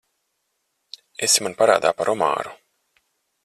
[1.27, 2.59] Esi man parādā par omāru.